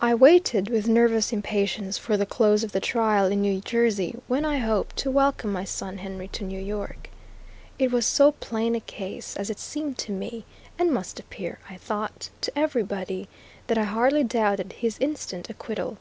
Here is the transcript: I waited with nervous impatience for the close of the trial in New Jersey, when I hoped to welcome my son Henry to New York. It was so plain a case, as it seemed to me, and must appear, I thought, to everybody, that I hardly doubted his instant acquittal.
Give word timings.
I 0.00 0.14
waited 0.14 0.70
with 0.70 0.88
nervous 0.88 1.30
impatience 1.30 1.98
for 1.98 2.16
the 2.16 2.24
close 2.24 2.64
of 2.64 2.72
the 2.72 2.80
trial 2.80 3.26
in 3.26 3.42
New 3.42 3.60
Jersey, 3.60 4.16
when 4.28 4.46
I 4.46 4.56
hoped 4.56 4.96
to 4.96 5.10
welcome 5.10 5.52
my 5.52 5.64
son 5.64 5.98
Henry 5.98 6.28
to 6.28 6.42
New 6.42 6.58
York. 6.58 7.10
It 7.78 7.92
was 7.92 8.06
so 8.06 8.32
plain 8.32 8.74
a 8.74 8.80
case, 8.80 9.36
as 9.36 9.50
it 9.50 9.58
seemed 9.58 9.98
to 9.98 10.10
me, 10.12 10.46
and 10.78 10.90
must 10.90 11.20
appear, 11.20 11.58
I 11.68 11.76
thought, 11.76 12.30
to 12.40 12.58
everybody, 12.58 13.28
that 13.66 13.76
I 13.76 13.84
hardly 13.84 14.24
doubted 14.24 14.72
his 14.78 14.96
instant 15.00 15.50
acquittal. 15.50 15.98